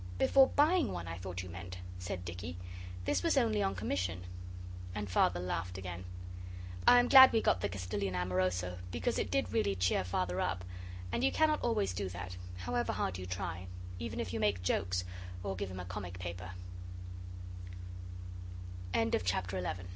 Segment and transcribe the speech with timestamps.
[0.17, 2.57] 'Before buying one I thought you meant,' said Dicky.
[3.05, 4.23] 'This was only on commission.'
[4.95, 6.05] And Father laughed again.
[6.87, 10.65] I am glad we got the Castilian Amoroso, because it did really cheer Father up,
[11.11, 12.35] and you cannot always do that,
[12.65, 13.67] however hard you try,
[13.99, 15.05] even if you make jokes,
[15.43, 16.11] or give him a comi